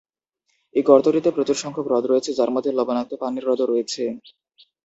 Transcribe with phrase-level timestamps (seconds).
[0.75, 4.03] এই গর্তটিতে প্রচুর সংখ্যক হ্রদ রয়েছে, যার মধ্যে লবণাক্ত পানির হ্রদও রয়েছে।